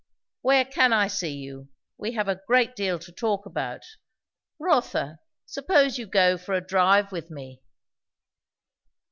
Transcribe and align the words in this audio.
"Where 0.41 0.65
can 0.65 0.93
I 0.93 1.05
see 1.05 1.33
you? 1.35 1.69
We 1.99 2.13
have 2.13 2.27
a 2.27 2.41
great 2.47 2.75
deal 2.75 2.97
to 2.97 3.11
talk 3.11 3.45
about. 3.45 3.81
Rotha, 4.57 5.19
suppose 5.45 5.99
you 5.99 6.07
go 6.07 6.39
for 6.39 6.53
a 6.53 6.65
drive 6.65 7.11
with 7.11 7.29
me?" 7.29 7.61